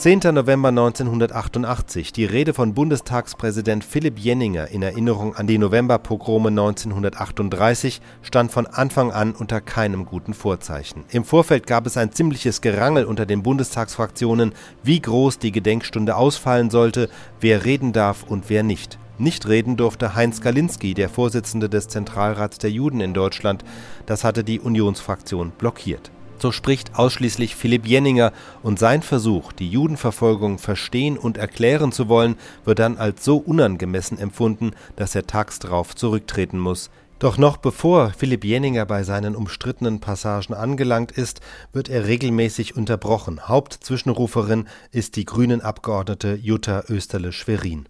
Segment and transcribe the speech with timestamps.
[0.00, 0.20] 10.
[0.32, 8.50] November 1988, die Rede von Bundestagspräsident Philipp Jenninger in Erinnerung an die Novemberpogrome 1938 stand
[8.50, 11.04] von Anfang an unter keinem guten Vorzeichen.
[11.10, 16.70] Im Vorfeld gab es ein ziemliches Gerangel unter den Bundestagsfraktionen, wie groß die Gedenkstunde ausfallen
[16.70, 18.98] sollte, wer reden darf und wer nicht.
[19.18, 23.66] Nicht reden durfte Heinz Galinski, der Vorsitzende des Zentralrats der Juden in Deutschland.
[24.06, 26.10] Das hatte die Unionsfraktion blockiert.
[26.40, 28.32] So spricht ausschließlich Philipp Jenninger
[28.62, 34.18] und sein Versuch, die Judenverfolgung verstehen und erklären zu wollen, wird dann als so unangemessen
[34.18, 36.90] empfunden, dass er tags drauf zurücktreten muss.
[37.18, 41.42] Doch noch bevor Philipp Jenninger bei seinen umstrittenen Passagen angelangt ist,
[41.74, 43.46] wird er regelmäßig unterbrochen.
[43.46, 47.84] Hauptzwischenruferin ist die Grünen-Abgeordnete Jutta Österle-Schwerin.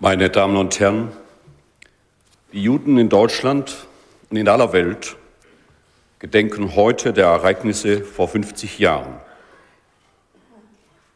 [0.00, 1.08] Meine Damen und Herren,
[2.54, 3.86] die Juden in Deutschland
[4.30, 5.18] und in aller Welt
[6.18, 9.20] gedenken heute der Ereignisse vor 50 Jahren.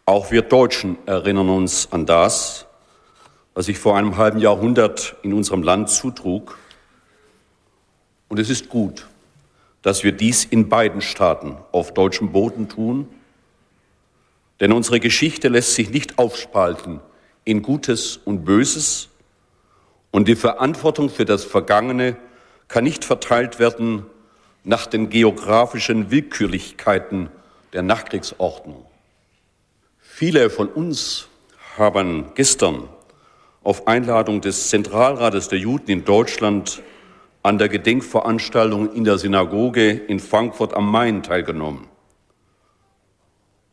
[0.04, 2.66] Auch wir Deutschen erinnern uns an das,
[3.54, 6.58] was sich vor einem halben Jahrhundert in unserem Land zutrug.
[8.28, 9.08] Und es ist gut,
[9.82, 13.08] dass wir dies in beiden Staaten auf deutschem Boden tun,
[14.60, 17.00] denn unsere Geschichte lässt sich nicht aufspalten
[17.44, 19.08] in Gutes und Böses,
[20.12, 22.16] und die Verantwortung für das Vergangene
[22.66, 24.06] kann nicht verteilt werden
[24.64, 27.30] nach den geografischen Willkürlichkeiten
[27.72, 28.84] der Nachkriegsordnung.
[29.98, 31.28] Viele von uns
[31.76, 32.88] haben gestern
[33.62, 36.82] auf Einladung des Zentralrates der Juden in Deutschland
[37.42, 41.86] an der Gedenkveranstaltung in der Synagoge in Frankfurt am Main teilgenommen.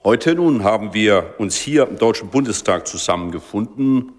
[0.04, 4.14] Heute nun haben wir uns hier im Deutschen Bundestag zusammengefunden,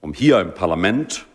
[0.00, 1.26] um hier im Parlament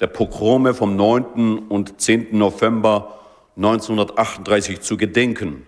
[0.00, 1.58] der Pogrome vom 9.
[1.68, 2.36] und 10.
[2.36, 3.18] November
[3.56, 5.66] 1938 zu gedenken,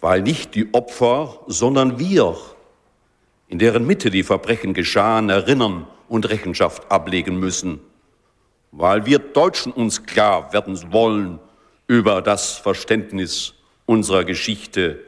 [0.00, 2.36] weil nicht die Opfer, sondern wir,
[3.48, 7.80] in deren Mitte die Verbrechen geschahen, erinnern und Rechenschaft ablegen müssen,
[8.72, 11.38] weil wir Deutschen uns klar werden wollen
[11.86, 13.54] über das Verständnis
[13.86, 15.00] unserer Geschichte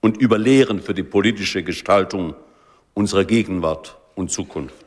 [0.00, 2.34] und über Lehren für die politische Gestaltung
[2.94, 4.81] unserer Gegenwart und Zukunft.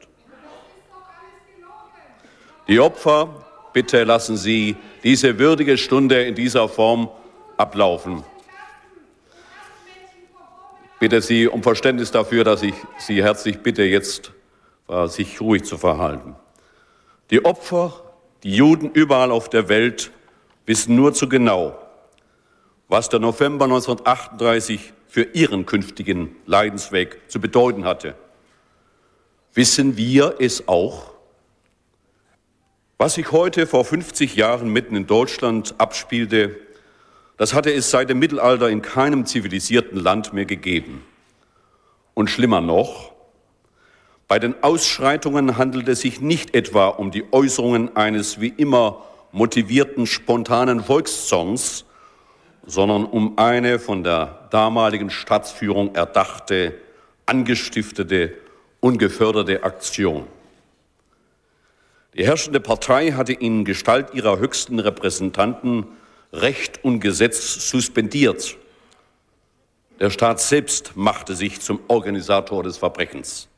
[2.68, 3.46] Die Opfer
[3.76, 7.10] Bitte lassen Sie diese würdige Stunde in dieser Form
[7.58, 8.24] ablaufen.
[10.98, 14.32] Bitte Sie um Verständnis dafür, dass ich Sie herzlich bitte, jetzt
[14.88, 16.38] äh, sich ruhig zu verhalten.
[17.32, 18.02] Die Opfer,
[18.44, 20.12] die Juden überall auf der Welt,
[20.66, 21.78] wissen nur zu genau,
[22.88, 28.16] was der November 1938 für ihren künftigen Leidensweg zu bedeuten hatte.
[29.54, 31.15] Wissen wir es auch?
[32.98, 36.56] Was sich heute vor 50 Jahren mitten in Deutschland abspielte,
[37.36, 41.04] das hatte es seit dem Mittelalter in keinem zivilisierten Land mehr gegeben.
[42.14, 43.12] Und schlimmer noch,
[44.30, 50.08] bei den Ausschreitungen handelt es sich nicht etwa um die Äußerungen eines wie immer motivierten,
[50.08, 51.84] spontanen Volkszongs,
[52.66, 56.76] sondern um eine von der damaligen Staatsführung erdachte,
[57.26, 58.36] angestiftete,
[58.80, 60.28] ungeförderte Aktion.
[62.16, 65.86] Die herrschende Partei hatte in Gestalt ihrer höchsten Repräsentanten
[66.32, 68.56] Recht und Gesetz suspendiert.
[70.00, 73.50] Der Staat selbst machte sich zum Organisator des Verbrechens.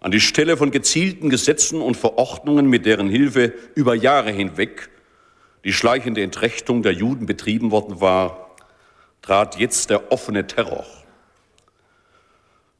[0.00, 4.88] An die Stelle von gezielten Gesetzen und Verordnungen, mit deren Hilfe über Jahre hinweg
[5.64, 8.56] die schleichende Entrechtung der Juden betrieben worden war,
[9.20, 10.86] trat jetzt der offene Terror.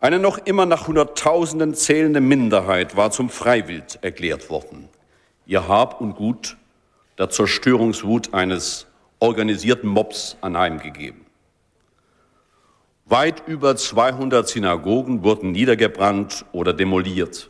[0.03, 4.89] Eine noch immer nach Hunderttausenden zählende Minderheit war zum Freiwild erklärt worden.
[5.47, 6.57] Ihr Hab und Gut
[7.19, 8.89] der Zerstörungswut eines
[9.21, 11.25] organisierten Mobs anheimgegeben.
[13.05, 17.49] Weit über 200 Synagogen wurden niedergebrannt oder demoliert.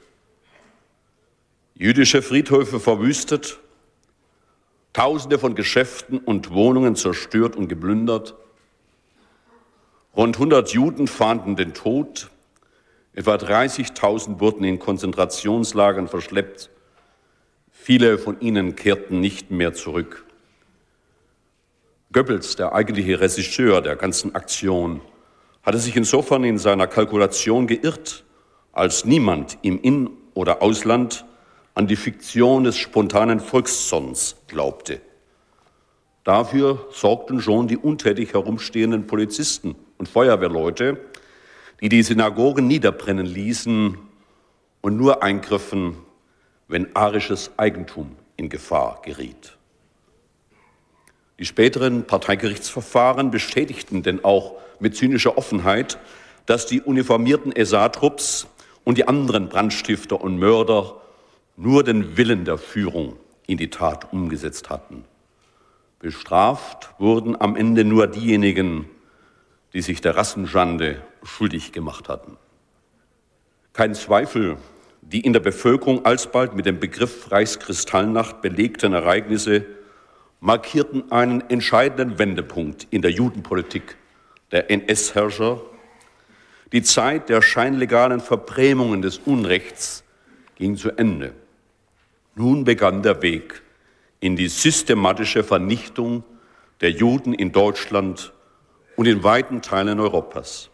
[1.75, 3.61] Jüdische Friedhöfe verwüstet,
[4.93, 8.35] Tausende von Geschäften und Wohnungen zerstört und geplündert.
[10.15, 12.31] Rund 100 Juden fahnden den Tod,
[13.15, 16.71] Etwa 30.000 wurden in Konzentrationslagern verschleppt.
[17.71, 20.25] Viele von ihnen kehrten nicht mehr zurück.
[22.13, 25.03] Goebbels, der eigentliche Regisseur der ganzen Aktion,
[25.63, 28.25] hatte sich insofern in seiner Kalkulation geirrt,
[28.73, 31.27] als niemand im In- oder Ausland
[31.75, 35.01] an die Fiktion des spontanen Volkszorns glaubte.
[36.25, 40.99] Dafür sorgten schon die untätig herumstehenden Polizisten und Feuerwehrleute,
[41.83, 43.99] die die Synagogen niederbrennen ließen
[44.83, 45.97] und nur eingriffen,
[46.69, 49.59] wenn arisches Eigentum in Gefahr geriet.
[51.41, 55.99] Die späteren Parteigerichtsverfahren bestätigten denn auch mit zynischer Offenheit,
[56.47, 58.47] dass die uniformierten SA-Trupps
[58.85, 61.01] und die anderen Brandstifter und Mörder
[61.57, 63.17] nur den Willen der Führung
[63.49, 65.05] in die Tat umgesetzt hatten.
[65.99, 68.89] Bestraft wurden am Ende nur diejenigen,
[69.73, 72.37] die sich der Rassenschande schuldig gemacht hatten.
[73.73, 74.59] Kein Zweifel,
[75.01, 79.65] die in der Bevölkerung alsbald mit dem Begriff Reichskristallnacht belegten Ereignisse
[80.41, 83.97] markierten einen entscheidenden Wendepunkt in der Judenpolitik
[84.51, 85.63] der NS-Herrscher.
[86.73, 90.05] Die Zeit der scheinlegalen Verbrämungen des Unrechts
[90.57, 91.33] ging zu Ende.
[92.35, 93.63] Nun begann der Weg
[94.21, 96.25] in die systematische Vernichtung
[96.81, 98.33] der Juden in Deutschland
[98.97, 100.71] und in weiten Teilen Europas.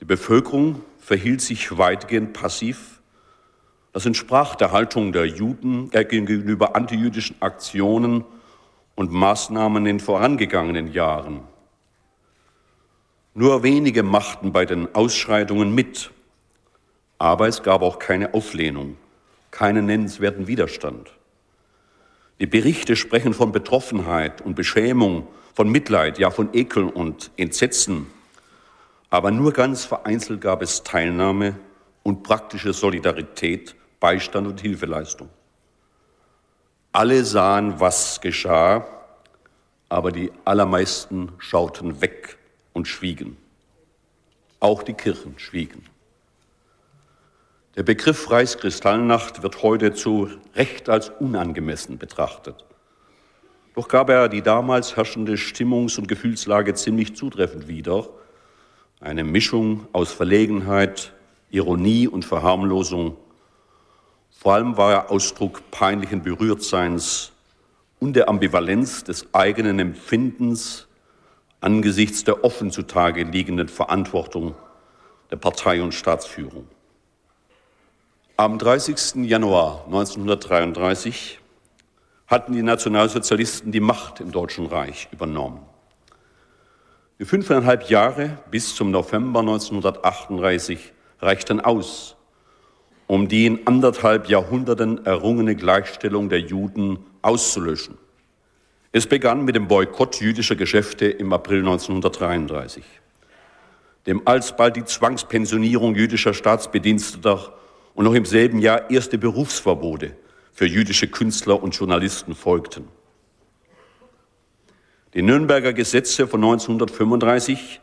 [0.00, 3.00] Die Bevölkerung verhielt sich weitgehend passiv.
[3.92, 8.24] Das entsprach der Haltung der Juden äh, gegenüber antijüdischen Aktionen
[8.94, 11.40] und Maßnahmen in vorangegangenen Jahren.
[13.34, 16.10] Nur wenige machten bei den Ausschreitungen mit,
[17.18, 18.96] aber es gab auch keine Auflehnung,
[19.50, 21.12] keinen nennenswerten Widerstand.
[22.40, 25.26] Die Berichte sprechen von Betroffenheit und Beschämung,
[25.58, 28.06] von Mitleid, ja von Ekel und Entsetzen.
[29.10, 31.58] Aber nur ganz vereinzelt gab es Teilnahme
[32.04, 35.28] und praktische Solidarität, Beistand und Hilfeleistung.
[36.92, 38.86] Alle sahen, was geschah,
[39.88, 42.38] aber die allermeisten schauten weg
[42.72, 43.36] und schwiegen.
[44.60, 45.82] Auch die Kirchen schwiegen.
[47.74, 52.67] Der Begriff Reichskristallnacht wird heute zu Recht als unangemessen betrachtet.
[53.78, 58.08] Doch gab er die damals herrschende Stimmungs- und Gefühlslage ziemlich zutreffend wieder.
[58.98, 61.12] Eine Mischung aus Verlegenheit,
[61.50, 63.16] Ironie und Verharmlosung.
[64.32, 67.30] Vor allem war er Ausdruck peinlichen Berührtseins
[68.00, 70.88] und der Ambivalenz des eigenen Empfindens
[71.60, 74.56] angesichts der offen zutage liegenden Verantwortung
[75.30, 76.66] der Partei und Staatsführung.
[78.36, 79.24] Am 30.
[79.28, 81.37] Januar 1933
[82.28, 85.60] hatten die Nationalsozialisten die Macht im Deutschen Reich übernommen.
[87.18, 92.16] Die fünfeinhalb Jahre bis zum November 1938 reichten aus,
[93.06, 97.96] um die in anderthalb Jahrhunderten errungene Gleichstellung der Juden auszulöschen.
[98.92, 102.84] Es begann mit dem Boykott jüdischer Geschäfte im April 1933,
[104.06, 107.54] dem alsbald die Zwangspensionierung jüdischer Staatsbediensteter
[107.94, 110.14] und noch im selben Jahr erste Berufsverbote
[110.58, 112.88] für jüdische Künstler und Journalisten folgten.
[115.14, 117.80] Die Nürnberger Gesetze von 1935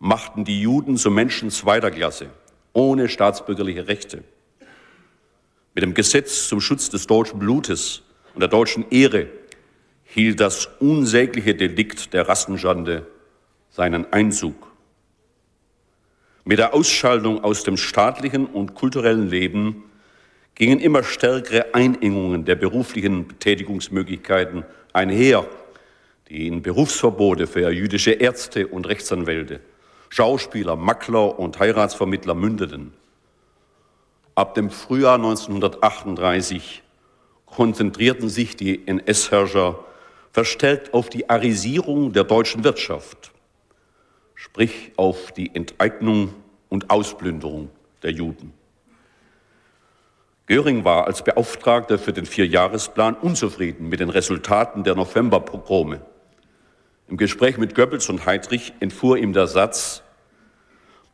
[0.00, 2.30] machten die Juden zu Menschen zweiter Klasse,
[2.72, 4.24] ohne staatsbürgerliche Rechte.
[5.76, 8.02] Mit dem Gesetz zum Schutz des deutschen Blutes
[8.34, 9.28] und der deutschen Ehre
[10.02, 13.06] hielt das unsägliche Delikt der Rassenschande
[13.70, 14.72] seinen Einzug.
[16.42, 19.84] Mit der Ausschaltung aus dem staatlichen und kulturellen Leben
[20.54, 25.46] gingen immer stärkere Einengungen der beruflichen Betätigungsmöglichkeiten einher,
[26.28, 29.60] die in Berufsverbote für jüdische Ärzte und Rechtsanwälte,
[30.08, 32.92] Schauspieler, Makler und Heiratsvermittler mündeten.
[34.34, 36.82] Ab dem Frühjahr 1938
[37.46, 39.78] konzentrierten sich die NS-Herrscher
[40.32, 43.32] verstärkt auf die Arisierung der deutschen Wirtschaft
[44.42, 46.34] sprich auf die Enteignung
[46.68, 47.70] und Ausplünderung
[48.02, 48.52] der Juden.
[50.46, 56.00] Göring war als Beauftragter für den Vierjahresplan unzufrieden mit den Resultaten der Novemberpogrome.
[57.08, 60.02] Im Gespräch mit Goebbels und Heydrich entfuhr ihm der Satz,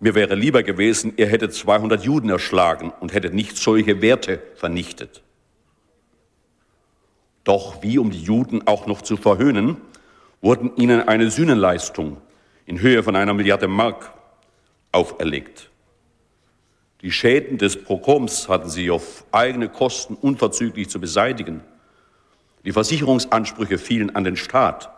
[0.00, 5.22] mir wäre lieber gewesen, er hätte 200 Juden erschlagen und hätte nicht solche Werte vernichtet.
[7.42, 9.76] Doch wie um die Juden auch noch zu verhöhnen,
[10.40, 12.18] wurden ihnen eine Sühnenleistung
[12.64, 14.12] in Höhe von einer Milliarde Mark
[14.92, 15.70] auferlegt.
[17.02, 21.62] Die Schäden des Prokoms hatten sie auf eigene Kosten unverzüglich zu beseitigen.
[22.64, 24.90] Die Versicherungsansprüche fielen an den Staat.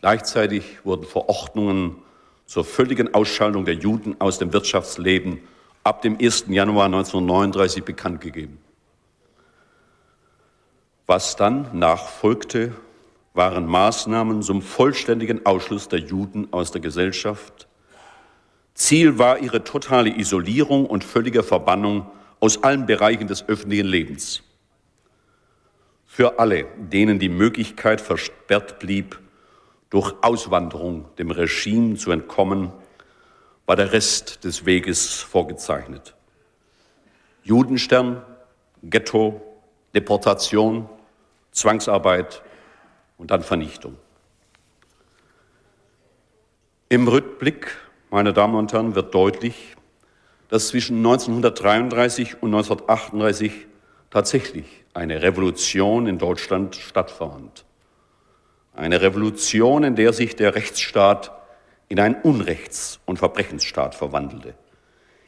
[0.00, 1.96] Gleichzeitig wurden Verordnungen
[2.44, 5.40] zur völligen Ausschaltung der Juden aus dem Wirtschaftsleben
[5.82, 6.46] ab dem 1.
[6.48, 8.58] Januar 1939 bekannt gegeben.
[11.06, 12.72] Was dann nachfolgte,
[13.32, 17.65] waren Maßnahmen zum vollständigen Ausschluss der Juden aus der Gesellschaft.
[18.76, 24.42] Ziel war ihre totale Isolierung und völlige Verbannung aus allen Bereichen des öffentlichen Lebens.
[26.04, 29.18] Für alle, denen die Möglichkeit versperrt blieb,
[29.90, 32.70] durch Auswanderung dem Regime zu entkommen,
[33.64, 36.14] war der Rest des Weges vorgezeichnet.
[37.42, 38.22] Judenstern,
[38.82, 39.40] Ghetto,
[39.94, 40.88] Deportation,
[41.50, 42.42] Zwangsarbeit,
[43.18, 43.96] und dann Vernichtung.
[46.90, 47.74] Im Rückblick,
[48.10, 49.76] meine Damen und Herren, wird deutlich,
[50.48, 53.66] dass zwischen 1933 und 1938
[54.10, 57.64] tatsächlich eine Revolution in Deutschland stattfand.
[58.74, 61.32] Eine Revolution, in der sich der Rechtsstaat
[61.88, 64.54] in einen Unrechts- und Verbrechensstaat verwandelte,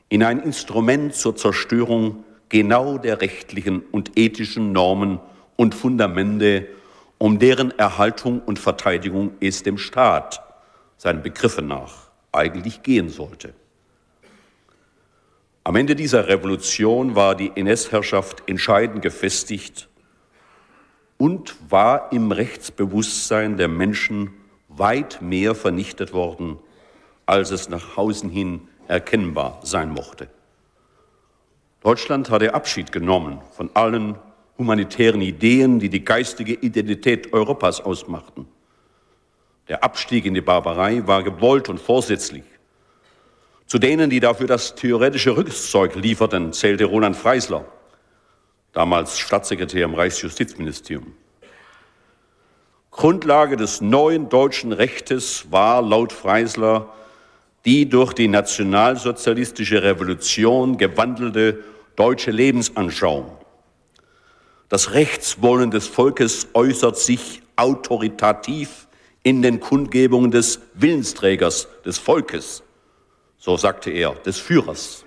[0.09, 5.21] in ein Instrument zur Zerstörung genau der rechtlichen und ethischen Normen
[5.57, 6.69] und Fundamente,
[7.19, 10.43] um deren Erhaltung und Verteidigung es dem Staat,
[10.97, 12.08] seinen Begriffen nach,
[12.39, 13.55] eigentlich gehen sollte.
[15.65, 19.89] Am Ende dieser Revolution war die NS-Herrschaft entscheidend gefestigt
[21.19, 24.31] und war im Rechtsbewusstsein der Menschen
[24.69, 26.59] weit mehr vernichtet worden,
[27.27, 30.29] als es nach außen hin erkennbar sein mochte.
[31.83, 34.17] Deutschland hatte Abschied genommen von allen
[34.57, 38.47] humanitären Ideen, die die geistige Identität Europas ausmachten.
[39.69, 42.45] Der Abstieg in die Barbarei war gewollt und vorsätzlich.
[43.67, 47.67] Zu denen, die dafür das theoretische Rüstzeug lieferten, zählte Roland Freisler,
[48.73, 51.15] damals Staatssekretär im Reichsjustizministerium.
[52.91, 56.89] Grundlage des neuen deutschen Rechtes war laut Freisler
[57.69, 61.63] die durch die nationalsozialistische Revolution gewandelte
[61.97, 63.31] deutsche Lebensanschauung.
[64.71, 68.88] Das Rechtswollen des Volkes äußert sich autoritativ
[69.23, 72.63] in den Kundgebungen des Willensträgers, des Volkes,
[73.37, 75.05] so sagte er, des Führers.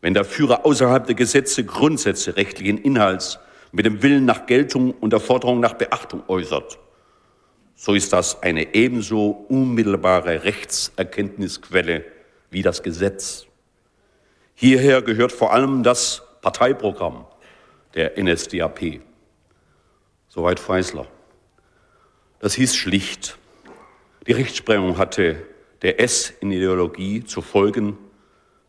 [0.00, 3.38] Wenn der Führer außerhalb der Gesetze Grundsätze rechtlichen Inhalts
[3.72, 6.78] mit dem Willen nach Geltung und der Forderung nach Beachtung äußert,
[7.74, 12.04] so ist das eine ebenso unmittelbare Rechtserkenntnisquelle
[12.50, 13.46] wie das Gesetz.
[14.54, 17.26] Hierher gehört vor allem das Parteiprogramm
[17.94, 19.00] der NSDAP.
[20.28, 21.06] Soweit Freisler.
[22.40, 23.36] Das hieß schlicht,
[24.26, 25.42] die Rechtsprechung hatte
[25.82, 27.98] der S in Ideologie zu folgen,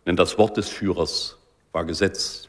[0.06, 1.38] denn das Wort des Führers
[1.72, 2.48] war Gesetz.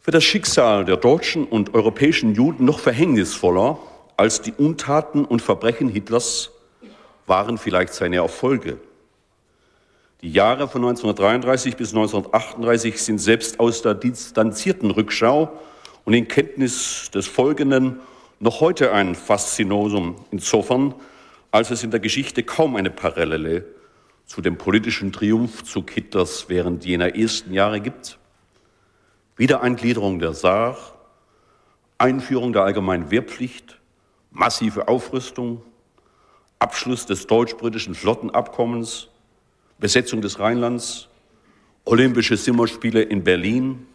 [0.00, 3.78] Für das Schicksal der deutschen und europäischen Juden noch verhängnisvoller
[4.16, 6.50] als die Untaten und Verbrechen Hitlers
[7.26, 8.78] waren vielleicht seine Erfolge.
[10.22, 15.52] Die Jahre von 1933 bis 1938 sind selbst aus der distanzierten Rückschau
[16.08, 18.00] und in Kenntnis des Folgenden
[18.40, 20.94] noch heute ein Faszinosum, insofern,
[21.50, 23.66] als es in der Geschichte kaum eine Parallele
[24.24, 28.18] zu dem politischen Triumphzug Hitlers während jener ersten Jahre gibt.
[29.36, 30.78] Wiedereingliederung der Saar,
[31.98, 33.78] Einführung der allgemeinen Wehrpflicht,
[34.30, 35.60] massive Aufrüstung,
[36.58, 39.08] Abschluss des deutsch-britischen Flottenabkommens,
[39.78, 41.08] Besetzung des Rheinlands,
[41.84, 43.86] Olympische Simmerspiele in Berlin,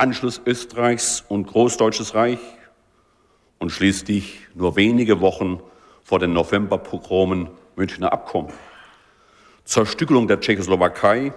[0.00, 2.38] Anschluss Österreichs und Großdeutsches Reich
[3.58, 5.60] und schließlich nur wenige Wochen
[6.02, 8.50] vor den Novemberpogromen Münchner Abkommen.
[9.64, 11.34] Zerstückelung der Tschechoslowakei,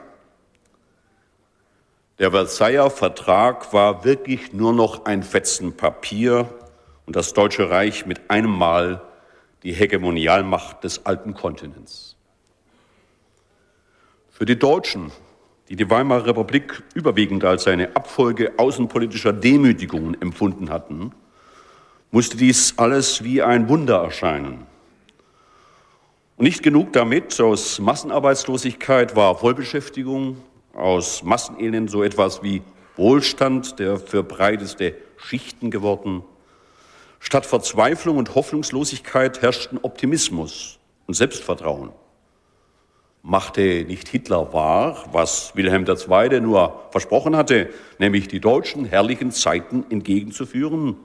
[2.19, 6.47] der Versailler Vertrag war wirklich nur noch ein Fetzen Papier
[7.05, 9.01] und das Deutsche Reich mit einem Mal
[9.63, 12.15] die Hegemonialmacht des alten Kontinents.
[14.29, 15.11] Für die Deutschen,
[15.69, 21.11] die die Weimarer Republik überwiegend als eine Abfolge außenpolitischer Demütigungen empfunden hatten,
[22.11, 24.67] musste dies alles wie ein Wunder erscheinen.
[26.37, 30.37] Und nicht genug damit, aus Massenarbeitslosigkeit war Vollbeschäftigung,
[30.73, 32.61] aus Massenelend so etwas wie
[32.95, 36.23] Wohlstand, der für breiteste Schichten geworden.
[37.19, 41.91] Statt Verzweiflung und Hoffnungslosigkeit herrschten Optimismus und Selbstvertrauen.
[43.25, 46.41] Machte nicht Hitler wahr, was Wilhelm II.
[46.41, 50.97] nur versprochen hatte, nämlich die deutschen herrlichen Zeiten entgegenzuführen?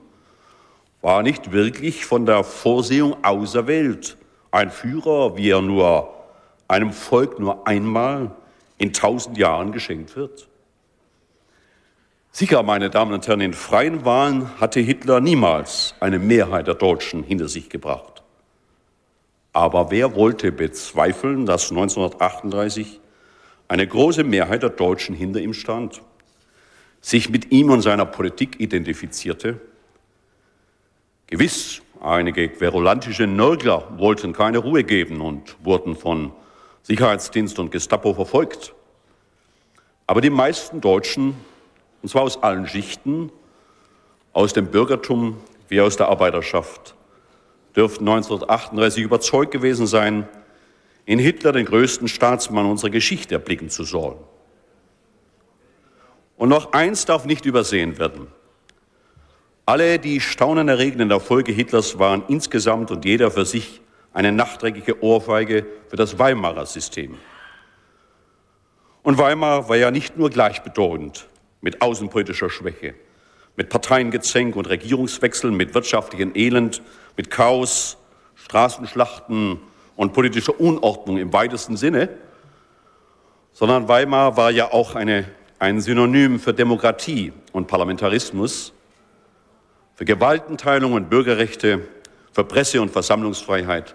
[1.01, 4.17] War nicht wirklich von der Vorsehung auserwählt,
[4.51, 6.13] ein Führer, wie er nur
[6.67, 8.31] einem Volk nur einmal
[8.77, 10.49] in tausend Jahren geschenkt wird.
[12.33, 17.23] Sicher, meine Damen und Herren, in freien Wahlen hatte Hitler niemals eine Mehrheit der Deutschen
[17.23, 18.18] hinter sich gebracht.
[19.53, 22.99] Aber wer wollte bezweifeln, dass 1938
[23.67, 26.01] eine große Mehrheit der Deutschen hinter ihm stand,
[27.01, 29.59] sich mit ihm und seiner Politik identifizierte?
[31.27, 36.31] Gewiss, einige querulantische Nörgler wollten keine Ruhe geben und wurden von
[36.83, 38.73] Sicherheitsdienst und Gestapo verfolgt.
[40.07, 41.35] Aber die meisten Deutschen,
[42.01, 43.31] und zwar aus allen Schichten,
[44.33, 45.37] aus dem Bürgertum
[45.67, 46.95] wie aus der Arbeiterschaft,
[47.75, 50.27] dürften 1938 überzeugt gewesen sein,
[51.05, 54.17] in Hitler den größten Staatsmann unserer Geschichte erblicken zu sollen.
[56.37, 58.27] Und noch eins darf nicht übersehen werden.
[59.65, 63.81] Alle die staunenerregenden Erfolge Hitlers waren insgesamt und jeder für sich
[64.13, 67.17] eine nachträgliche Ohrfeige für das Weimarer System.
[69.03, 71.27] Und Weimar war ja nicht nur gleichbedeutend
[71.61, 72.95] mit außenpolitischer Schwäche,
[73.59, 76.81] mit Parteiengezänk und Regierungswechseln, mit wirtschaftlichem Elend,
[77.17, 77.97] mit Chaos,
[78.35, 79.59] Straßenschlachten
[79.97, 82.07] und politischer Unordnung im weitesten Sinne,
[83.51, 85.25] sondern Weimar war ja auch eine,
[85.59, 88.71] ein Synonym für Demokratie und Parlamentarismus,
[89.93, 91.81] für Gewaltenteilung und Bürgerrechte,
[92.31, 93.93] für Presse- und Versammlungsfreiheit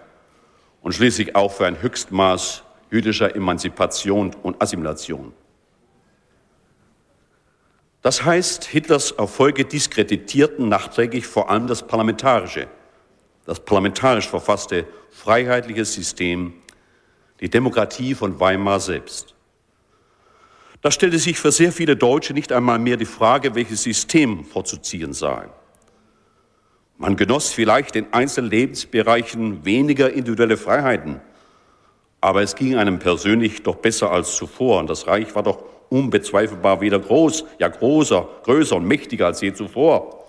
[0.83, 5.33] und schließlich auch für ein Höchstmaß jüdischer Emanzipation und Assimilation.
[8.05, 12.67] Das heißt, Hitlers Erfolge diskreditierten nachträglich vor allem das parlamentarische,
[13.47, 16.53] das parlamentarisch verfasste freiheitliche System,
[17.41, 19.33] die Demokratie von Weimar selbst.
[20.83, 25.13] Da stellte sich für sehr viele Deutsche nicht einmal mehr die Frage, welches System vorzuziehen
[25.13, 25.49] sei.
[26.99, 31.21] Man genoss vielleicht in einzelnen Lebensbereichen weniger individuelle Freiheiten,
[32.21, 36.81] aber es ging einem persönlich doch besser als zuvor und das Reich war doch unbezweifelbar
[36.81, 40.25] wieder groß, ja großer, größer und mächtiger als je zuvor.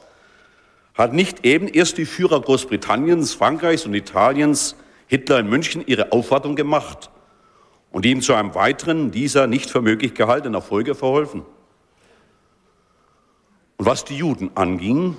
[0.94, 6.56] Hat nicht eben erst die Führer Großbritanniens, Frankreichs und Italiens Hitler in München ihre Aufwartung
[6.56, 7.10] gemacht
[7.92, 11.42] und ihm zu einem weiteren dieser nicht für möglich gehaltenen Erfolge verholfen?
[13.76, 15.16] Und was die Juden anging,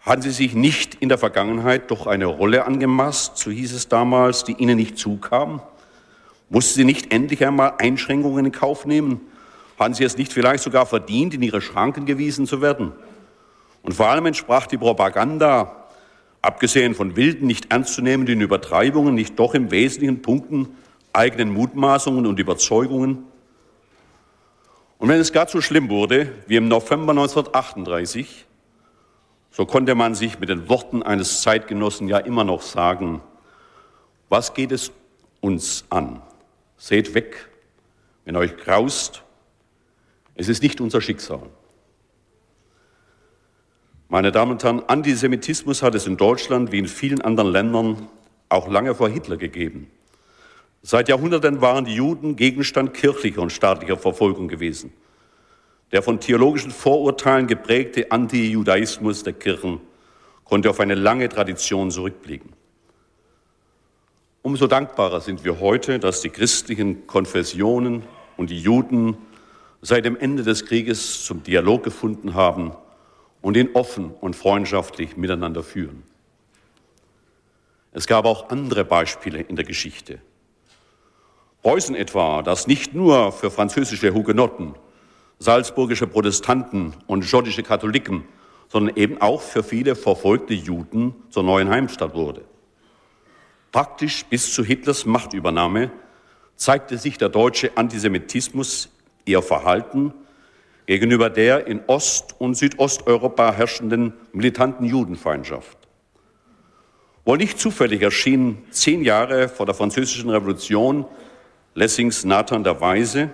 [0.00, 4.44] hatten sie sich nicht in der Vergangenheit doch eine Rolle angemaßt, so hieß es damals,
[4.44, 5.60] die ihnen nicht zukam?
[6.50, 9.20] Mussten sie nicht endlich einmal Einschränkungen in Kauf nehmen?
[9.78, 12.92] Hatten sie es nicht vielleicht sogar verdient, in ihre Schranken gewiesen zu werden?
[13.82, 15.88] Und vor allem entsprach die Propaganda,
[16.42, 20.68] abgesehen von wilden, nicht ernstzunehmenden Übertreibungen, nicht doch im wesentlichen Punkten
[21.12, 23.24] eigenen Mutmaßungen und Überzeugungen?
[24.98, 28.46] Und wenn es gar so schlimm wurde, wie im November 1938,
[29.50, 33.20] so konnte man sich mit den Worten eines Zeitgenossen ja immer noch sagen,
[34.28, 34.92] was geht es
[35.40, 36.20] uns an?
[36.78, 37.48] Seht weg,
[38.24, 39.24] wenn euch graust,
[40.36, 41.50] es ist nicht unser Schicksal.
[44.08, 48.08] Meine Damen und Herren, Antisemitismus hat es in Deutschland wie in vielen anderen Ländern
[48.48, 49.90] auch lange vor Hitler gegeben.
[50.82, 54.92] Seit Jahrhunderten waren die Juden Gegenstand kirchlicher und staatlicher Verfolgung gewesen.
[55.90, 59.80] Der von theologischen Vorurteilen geprägte Anti-Judaismus der Kirchen
[60.44, 62.52] konnte auf eine lange Tradition zurückblicken.
[64.42, 68.04] Umso dankbarer sind wir heute, dass die christlichen Konfessionen
[68.36, 69.16] und die Juden
[69.82, 72.72] seit dem Ende des Krieges zum Dialog gefunden haben
[73.42, 76.02] und ihn offen und freundschaftlich miteinander führen.
[77.92, 80.20] Es gab auch andere Beispiele in der Geschichte.
[81.62, 84.74] Preußen etwa, das nicht nur für französische Hugenotten
[85.38, 88.24] salzburgische Protestanten und schottische Katholiken,
[88.68, 92.44] sondern eben auch für viele verfolgte Juden zur neuen Heimstatt wurde.
[93.78, 95.92] Praktisch bis zu Hitlers Machtübernahme
[96.56, 98.88] zeigte sich der deutsche Antisemitismus
[99.24, 100.12] ihr Verhalten
[100.86, 105.78] gegenüber der in Ost- und Südosteuropa herrschenden militanten Judenfeindschaft.
[107.24, 111.06] Wohl nicht zufällig erschien zehn Jahre vor der Französischen Revolution
[111.76, 113.30] Lessings Nathan der Weise,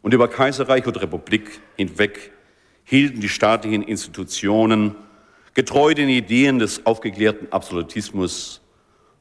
[0.00, 2.32] und über Kaiserreich und Republik hinweg
[2.84, 4.94] hielten die staatlichen Institutionen
[5.52, 8.62] getreu den Ideen des aufgeklärten Absolutismus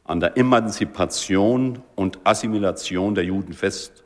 [0.08, 4.04] an der Emanzipation und Assimilation der Juden fest.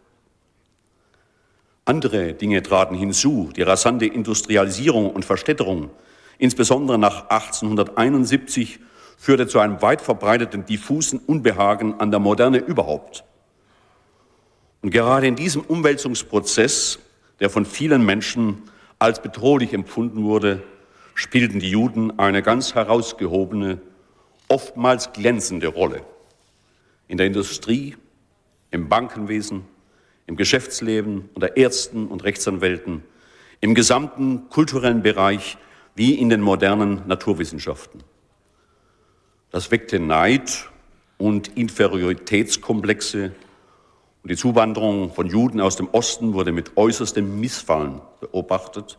[1.86, 5.90] Andere Dinge traten hinzu, die rasante Industrialisierung und Verstädterung,
[6.38, 8.80] insbesondere nach 1871,
[9.18, 13.24] führte zu einem weit verbreiteten diffusen Unbehagen an der Moderne überhaupt.
[14.82, 17.00] Und gerade in diesem Umwälzungsprozess,
[17.40, 18.64] der von vielen Menschen
[18.98, 20.64] als bedrohlich empfunden wurde,
[21.14, 23.80] spielten die Juden eine ganz herausgehobene,
[24.52, 26.04] oftmals glänzende Rolle.
[27.08, 27.96] In der Industrie,
[28.70, 29.64] im Bankenwesen,
[30.28, 33.04] im Geschäftsleben unter Ärzten und Rechtsanwälten,
[33.62, 35.58] im gesamten kulturellen Bereich
[35.96, 38.04] wie in den modernen Naturwissenschaften.
[39.52, 40.70] Das weckte Neid
[41.18, 43.32] und Inferioritätskomplexe
[44.24, 48.98] und die Zuwanderung von Juden aus dem Osten wurde mit äußerstem Missfallen beobachtet.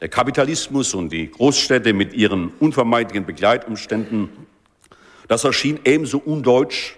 [0.00, 4.30] Der Kapitalismus und die Großstädte mit ihren unvermeidlichen Begleitumständen,
[5.28, 6.96] das erschien ebenso undeutsch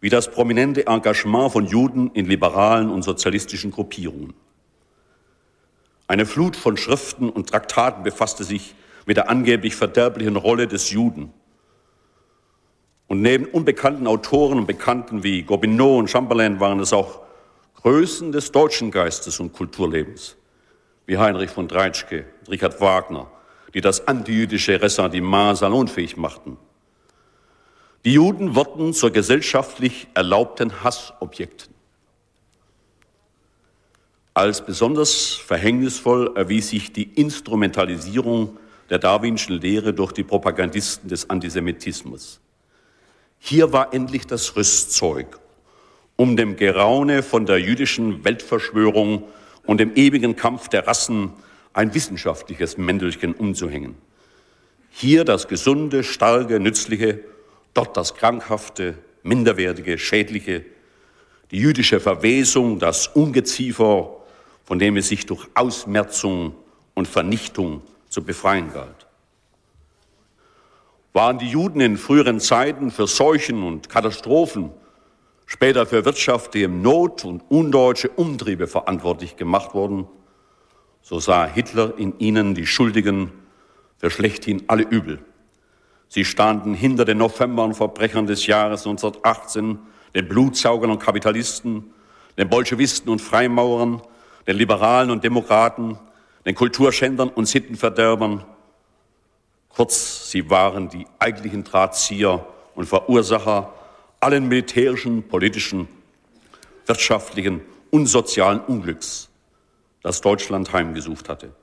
[0.00, 4.34] wie das prominente Engagement von Juden in liberalen und sozialistischen Gruppierungen.
[6.06, 8.74] Eine Flut von Schriften und Traktaten befasste sich
[9.06, 11.32] mit der angeblich verderblichen Rolle des Juden
[13.10, 17.20] und neben unbekannten Autoren und Bekannten wie Gobineau und Chamberlain waren es auch
[17.82, 20.36] Größen des deutschen Geistes und Kulturlebens,
[21.06, 23.30] wie Heinrich von Dreitschke, Richard Wagner,
[23.74, 26.56] die das antijüdische Ressentiment salonfähig machten.
[28.04, 31.74] Die Juden wurden zur gesellschaftlich erlaubten Hassobjekten.
[34.32, 38.56] Als besonders verhängnisvoll erwies sich die Instrumentalisierung
[38.88, 42.40] der darwinschen Lehre durch die Propagandisten des Antisemitismus.
[43.38, 45.38] Hier war endlich das Rüstzeug,
[46.16, 49.24] um dem Geraune von der jüdischen Weltverschwörung
[49.70, 51.30] und dem ewigen Kampf der Rassen
[51.74, 53.94] ein wissenschaftliches Mäntelchen umzuhängen.
[54.90, 57.20] Hier das Gesunde, Starke, Nützliche,
[57.72, 60.64] dort das Krankhafte, Minderwertige, Schädliche,
[61.52, 64.16] die jüdische Verwesung, das Ungeziefer,
[64.64, 66.56] von dem es sich durch Ausmerzung
[66.94, 69.06] und Vernichtung zu befreien galt.
[71.12, 74.72] Waren die Juden in früheren Zeiten für Seuchen und Katastrophen,
[75.50, 80.06] später für wirtschaftliche Not und undeutsche Umtriebe verantwortlich gemacht worden,
[81.02, 83.32] so sah Hitler in ihnen die Schuldigen
[83.98, 85.18] für schlechthin alle Übel.
[86.06, 89.80] Sie standen hinter den November- und Verbrechern des Jahres 1918,
[90.14, 91.92] den Blutsaugern und Kapitalisten,
[92.38, 94.02] den Bolschewisten und Freimaurern,
[94.46, 95.98] den Liberalen und Demokraten,
[96.46, 98.44] den Kulturschändern und Sittenverderbern.
[99.68, 103.72] Kurz, sie waren die eigentlichen Drahtzieher und Verursacher
[104.20, 105.88] allen militärischen, politischen,
[106.84, 109.30] wirtschaftlichen und sozialen Unglücks
[110.02, 111.54] das Deutschland heimgesucht hatte.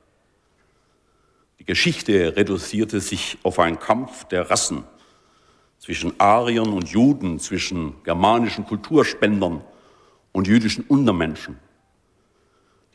[1.60, 4.84] Die Geschichte reduzierte sich auf einen Kampf der Rassen
[5.80, 9.62] zwischen Ariern und Juden, zwischen germanischen Kulturspendern
[10.32, 11.60] und jüdischen Untermenschen.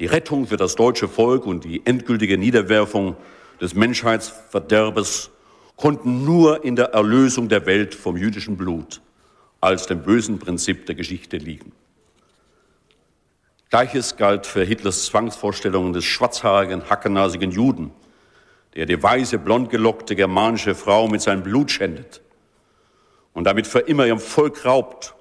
[0.00, 3.16] Die Rettung für das deutsche Volk und die endgültige Niederwerfung
[3.60, 5.30] des Menschheitsverderbes
[5.76, 9.00] konnten nur in der Erlösung der Welt vom jüdischen Blut
[9.62, 11.72] als dem bösen Prinzip der Geschichte liegen.
[13.70, 17.92] Gleiches galt für Hitlers Zwangsvorstellungen des schwarzhaarigen, hackennasigen Juden,
[18.74, 22.20] der die weiße, blondgelockte germanische Frau mit seinem Blut schändet
[23.32, 25.14] und damit für immer ihrem Volk raubt.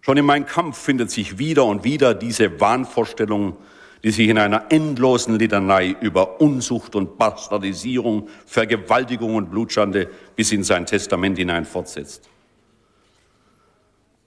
[0.00, 3.58] Schon in meinem Kampf findet sich wieder und wieder diese Wahnvorstellung,
[4.02, 10.64] die sich in einer endlosen Litanei über Unzucht und Bastardisierung, Vergewaltigung und Blutschande bis in
[10.64, 12.30] sein Testament hinein fortsetzt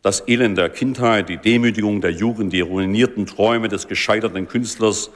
[0.02, 5.10] das Elend der Kindheit, die Demütigung der Jugend, die ruinierten Träume des gescheiterten Künstlers,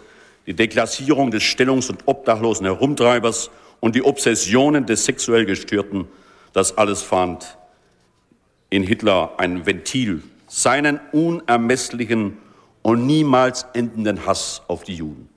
[0.47, 6.07] die Deklassierung des stellungs- und obdachlosen Herumtreibers und die Obsessionen des sexuell Gestörten,
[6.53, 7.57] das alles fand
[8.69, 12.37] in Hitler ein Ventil, seinen unermesslichen
[12.81, 15.29] und niemals endenden Hass auf die Juden.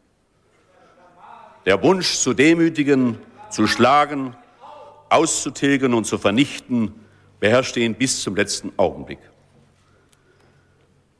[1.66, 3.18] Der Wunsch zu demütigen,
[3.50, 4.37] zu schlagen,
[5.11, 6.92] auszutilgen und zu vernichten
[7.40, 9.18] beherrschte ihn bis zum letzten Augenblick.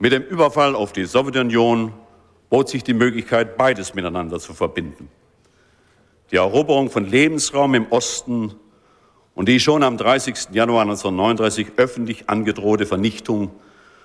[0.05, 1.95] Mit dem Überfall auf die Sowjetunion
[2.51, 5.09] bot sich die Möglichkeit, beides miteinander zu verbinden.
[6.31, 8.55] Die Eroberung von Lebensraum im Osten
[9.35, 10.51] und die schon am 30.
[10.53, 13.53] Januar 1939 öffentlich angedrohte Vernichtung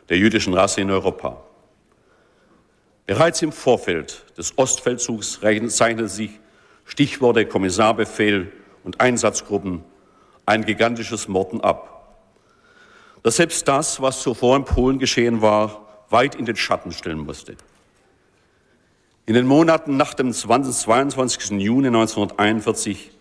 [0.08, 1.44] der jüdischen Rasse in Europa.
[3.06, 6.40] Bereits im Vorfeld des Ostfeldzugs zeichnete sich
[6.86, 8.54] Stichworte Kommissarbefehl
[8.86, 9.84] und Einsatzgruppen
[10.46, 12.00] ein gigantisches Morden ab
[13.24, 17.56] dass selbst das, was zuvor in Polen geschehen war, weit in den Schatten stellen musste.
[19.26, 21.52] In den Monaten nach dem 20, 22.
[21.62, 23.12] Juni 1941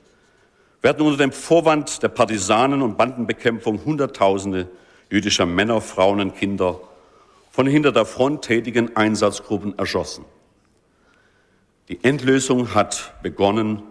[0.81, 4.69] werden unter dem Vorwand der Partisanen- und Bandenbekämpfung Hunderttausende
[5.11, 6.81] jüdischer Männer, Frauen und Kinder
[7.51, 10.25] von hinter der Front tätigen Einsatzgruppen erschossen.
[11.89, 13.83] Die Endlösung hat begonnen,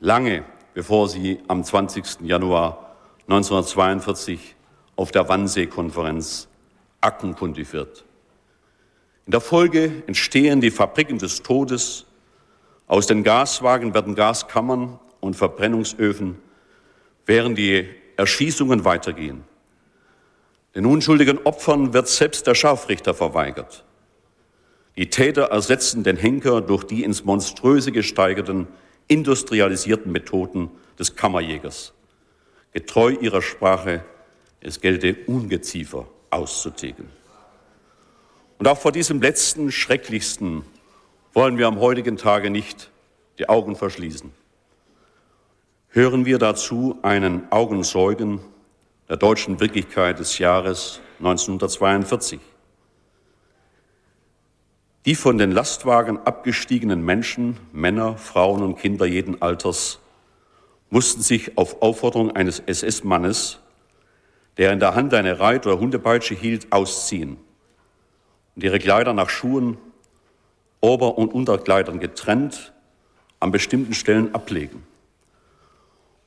[0.00, 2.22] lange bevor sie am 20.
[2.22, 2.96] Januar
[3.28, 4.56] 1942
[4.96, 6.48] auf der Wannsee-Konferenz
[7.00, 8.04] aktenkundig wird.
[9.26, 12.06] In der Folge entstehen die Fabriken des Todes.
[12.86, 16.38] Aus den Gaswagen werden Gaskammern und Verbrennungsöfen,
[17.26, 19.44] während die Erschießungen weitergehen.
[20.74, 23.84] Den unschuldigen Opfern wird selbst der Scharfrichter verweigert.
[24.96, 28.68] Die Täter ersetzen den Henker durch die ins Monströse gesteigerten,
[29.08, 31.92] industrialisierten Methoden des Kammerjägers.
[32.72, 34.04] Getreu ihrer Sprache
[34.60, 37.19] es gelte Ungeziefer auszutilgen.
[38.60, 40.66] Und auch vor diesem letzten, schrecklichsten
[41.32, 42.90] wollen wir am heutigen Tage nicht
[43.38, 44.30] die Augen verschließen.
[45.88, 48.40] Hören wir dazu einen Augenzeugen
[49.08, 52.38] der deutschen Wirklichkeit des Jahres 1942.
[55.06, 60.00] Die von den Lastwagen abgestiegenen Menschen, Männer, Frauen und Kinder jeden Alters,
[60.90, 63.58] mussten sich auf Aufforderung eines SS-Mannes
[64.58, 67.38] der in der Hand eine Reit- oder Hundepeitsche hielt, ausziehen
[68.54, 69.78] und ihre Kleider nach Schuhen,
[70.80, 72.72] Ober- und Unterkleidern getrennt
[73.38, 74.82] an bestimmten Stellen ablegen.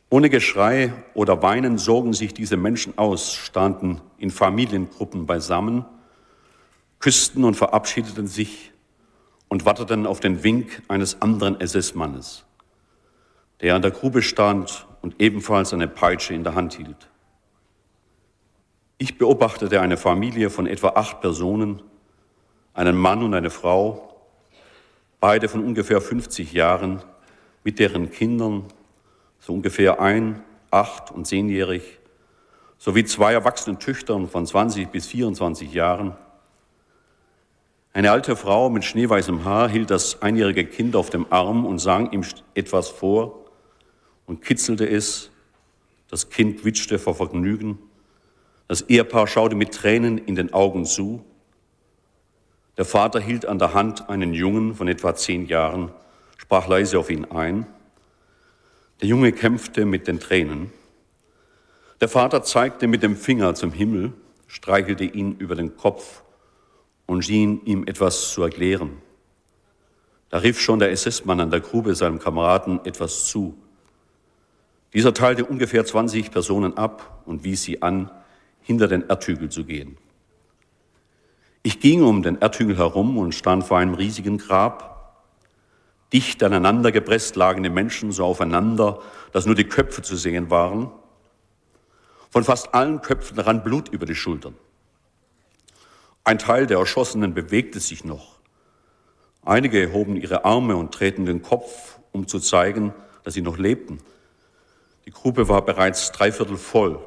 [0.09, 5.85] Ohne Geschrei oder Weinen sorgen sich diese Menschen aus, standen in Familiengruppen beisammen,
[6.99, 8.71] küssten und verabschiedeten sich
[9.47, 12.45] und warteten auf den Wink eines anderen SS-Mannes,
[13.61, 17.09] der an der Grube stand und ebenfalls eine Peitsche in der Hand hielt.
[18.99, 21.81] Ich beobachtete eine Familie von etwa acht Personen,
[22.73, 24.15] einen Mann und eine Frau,
[25.19, 27.01] beide von ungefähr 50 Jahren,
[27.63, 28.65] mit deren Kindern
[29.39, 31.99] so ungefähr ein, acht und zehnjährig,
[32.77, 36.15] sowie zwei erwachsenen Töchtern von 20 bis 24 Jahren.
[37.93, 42.11] Eine alte Frau mit schneeweißem Haar hielt das einjährige Kind auf dem Arm und sang
[42.11, 42.23] ihm
[42.55, 43.45] etwas vor
[44.25, 45.29] und kitzelte es.
[46.09, 47.77] Das Kind witschte vor Vergnügen.
[48.67, 51.23] Das Ehepaar schaute mit Tränen in den Augen zu.
[52.77, 55.91] Der Vater hielt an der Hand einen Jungen von etwa zehn Jahren,
[56.37, 57.67] sprach leise auf ihn ein.
[59.01, 60.71] Der Junge kämpfte mit den Tränen.
[62.01, 64.13] Der Vater zeigte mit dem Finger zum Himmel,
[64.47, 66.23] streichelte ihn über den Kopf
[67.05, 69.01] und schien ihm etwas zu erklären.
[70.29, 73.55] Da rief schon der SS-Mann an der Grube seinem Kameraden etwas zu.
[74.93, 78.09] Dieser teilte ungefähr 20 Personen ab und wies sie an,
[78.61, 79.97] hinter den Erdhügel zu gehen.
[81.63, 84.93] Ich ging um den Erdhügel herum und stand vor einem riesigen Grab,
[86.13, 90.91] Dicht aneinander gepresst lagen die Menschen so aufeinander, dass nur die Köpfe zu sehen waren.
[92.29, 94.55] Von fast allen Köpfen rann Blut über die Schultern.
[96.23, 98.37] Ein Teil der Erschossenen bewegte sich noch.
[99.43, 103.97] Einige hoben ihre Arme und drehten den Kopf, um zu zeigen, dass sie noch lebten.
[105.05, 106.99] Die Grube war bereits dreiviertel voll.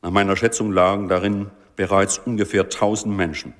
[0.00, 3.54] Nach meiner Schätzung lagen darin bereits ungefähr tausend Menschen.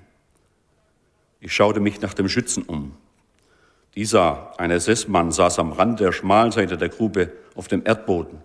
[1.41, 2.97] Ich schaute mich nach dem Schützen um.
[3.95, 8.39] Dieser, ein SS-Mann, saß am Rand der Schmalseite der Grube auf dem Erdboden,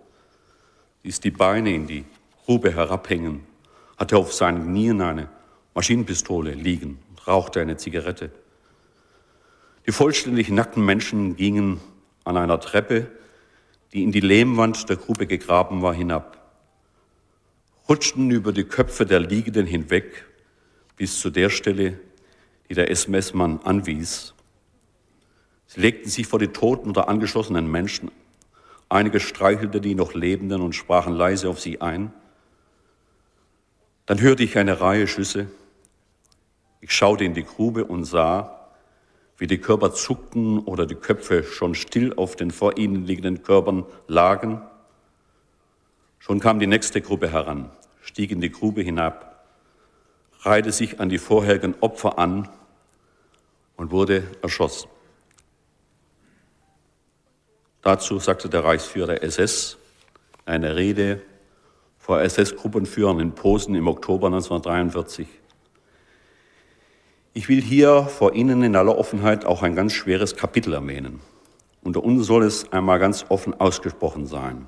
[1.02, 2.04] ließ die Beine in die
[2.44, 3.40] Grube herabhängen,
[3.98, 5.28] hatte auf seinen Knien eine
[5.74, 8.30] Maschinenpistole liegen und rauchte eine Zigarette.
[9.86, 11.80] Die vollständig nackten Menschen gingen
[12.24, 13.08] an einer Treppe,
[13.92, 16.41] die in die Lehmwand der Grube gegraben war, hinab,
[17.92, 20.24] rutschten über die Köpfe der Liegenden hinweg
[20.96, 22.00] bis zu der Stelle,
[22.70, 24.32] die der SS-Mann anwies
[25.66, 28.10] Sie legten sich vor die toten oder angeschlossenen Menschen.
[28.88, 32.14] Einige streichelte die noch Lebenden und sprachen leise auf sie ein.
[34.06, 35.48] Dann hörte ich eine Reihe Schüsse.
[36.80, 38.70] Ich schaute in die Grube und sah,
[39.36, 43.84] wie die Körper zuckten oder die Köpfe schon still auf den vor ihnen liegenden Körpern
[44.06, 44.62] lagen.
[46.18, 47.70] Schon kam die nächste Gruppe heran,
[48.12, 49.46] stieg in die Grube hinab,
[50.42, 52.46] reihte sich an die vorherigen Opfer an
[53.76, 54.90] und wurde erschossen.
[57.80, 59.78] Dazu sagte der Reichsführer der SS
[60.44, 61.22] eine Rede
[61.96, 65.26] vor SS-Gruppenführern in Posen im Oktober 1943.
[67.32, 71.20] Ich will hier vor Ihnen in aller Offenheit auch ein ganz schweres Kapitel erwähnen.
[71.82, 74.66] Unter uns soll es einmal ganz offen ausgesprochen sein.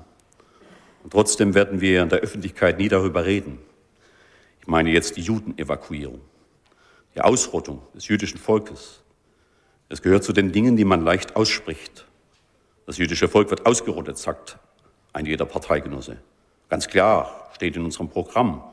[1.05, 3.59] Und trotzdem werden wir in der Öffentlichkeit nie darüber reden.
[4.59, 6.19] Ich meine jetzt die Judenevakuierung,
[7.13, 9.03] die Ausrottung des jüdischen Volkes.
[9.87, 12.07] Es gehört zu den Dingen, die man leicht ausspricht.
[12.87, 14.57] Das jüdische Volk wird ausgerottet, sagt
[15.13, 16.17] ein jeder Parteigenosse.
[16.69, 18.63] Ganz klar steht in unserem Programm.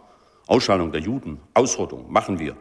[0.47, 2.57] Ausschaltung der Juden, Ausrottung machen wir.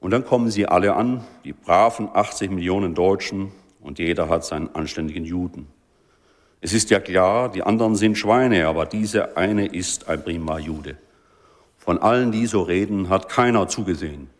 [0.00, 4.74] Und dann kommen sie alle an, die braven 80 Millionen Deutschen, und jeder hat seinen
[4.74, 5.66] anständigen Juden.
[6.64, 10.96] Es ist ja klar, die anderen sind Schweine, aber diese eine ist ein prima Jude.
[11.76, 14.30] Von allen, die so reden, hat keiner zugesehen.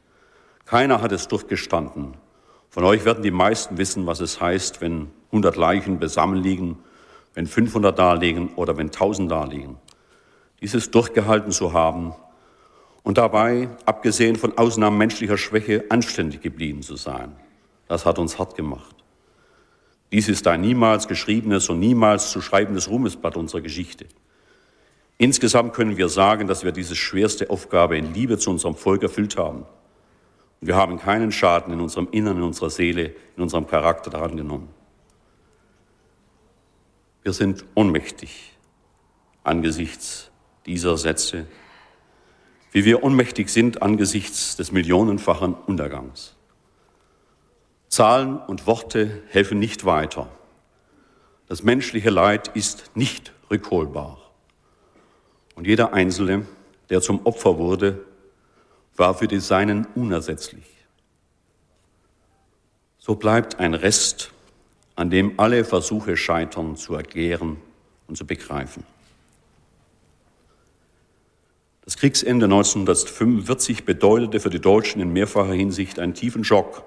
[0.64, 2.14] Keiner hat es durchgestanden.
[2.70, 6.78] Von euch werden die meisten wissen, was es heißt, wenn 100 Leichen beisammen liegen,
[7.34, 9.76] wenn 500 da liegen oder wenn 1000 da liegen.
[10.62, 12.14] Dieses durchgehalten zu haben
[13.02, 17.37] und dabei, abgesehen von Ausnahmen menschlicher Schwäche, anständig geblieben zu sein,
[17.87, 18.93] das hat uns hart gemacht.
[20.14, 24.07] Dies ist ein niemals geschriebenes und niemals zu schreibendes Ruhmesblatt unserer Geschichte.
[25.18, 29.37] Insgesamt können wir sagen, dass wir diese schwerste Aufgabe in Liebe zu unserem Volk erfüllt
[29.37, 29.66] haben.
[30.61, 34.37] Und wir haben keinen Schaden in unserem Innern, in unserer Seele, in unserem Charakter daran
[34.37, 34.68] genommen.
[37.24, 38.57] Wir sind ohnmächtig
[39.42, 40.31] angesichts
[40.64, 41.46] dieser Sätze,
[42.70, 46.34] wie wir ohnmächtig sind angesichts des millionenfachen Untergangs.
[47.94, 50.28] Zahlen und Worte helfen nicht weiter.
[51.46, 54.18] Das menschliche Leid ist nicht rückholbar.
[55.54, 56.46] Und jeder Einzelne,
[56.90, 58.04] der zum Opfer wurde,
[58.96, 60.64] war für die Seinen unersetzlich.
[62.98, 64.33] So bleibt ein Rest
[64.96, 67.57] an dem alle Versuche scheitern zu erklären,
[68.07, 68.85] und zu begreifen.
[71.85, 76.85] Das Kriegsende 1945 bedeutete für die Deutschen in mehrfacher Hinsicht einen tiefen Schock.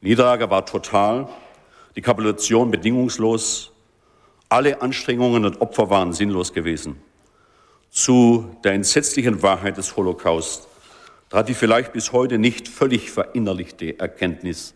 [0.00, 1.28] Niederlage war total,
[1.94, 3.72] die Kapitulation bedingungslos,
[4.48, 6.96] alle Anstrengungen und Opfer waren sinnlos gewesen.
[7.90, 10.68] Zu der entsetzlichen Wahrheit des Holocaust
[11.28, 14.74] trat die vielleicht bis heute nicht völlig verinnerlichte Erkenntnis,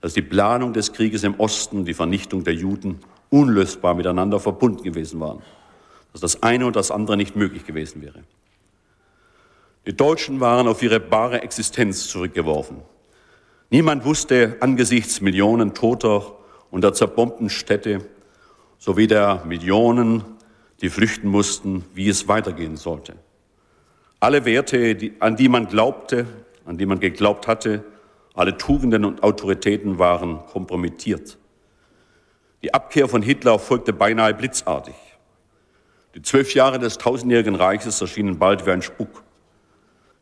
[0.00, 5.20] dass die Planung des Krieges im Osten, die Vernichtung der Juden unlösbar miteinander verbunden gewesen
[5.20, 5.42] waren,
[6.12, 8.22] dass das eine und das andere nicht möglich gewesen wäre.
[9.86, 12.78] Die Deutschen waren auf ihre bare Existenz zurückgeworfen.
[13.70, 16.36] Niemand wusste angesichts Millionen Toter
[16.70, 18.00] und der zerbombten Städte
[18.78, 20.24] sowie der Millionen,
[20.80, 23.16] die flüchten mussten, wie es weitergehen sollte.
[24.20, 26.26] Alle Werte, die, an die man glaubte,
[26.64, 27.84] an die man geglaubt hatte,
[28.34, 31.36] alle Tugenden und Autoritäten waren kompromittiert.
[32.62, 34.94] Die Abkehr von Hitler folgte beinahe blitzartig.
[36.14, 39.24] Die zwölf Jahre des tausendjährigen Reiches erschienen bald wie ein Spuk.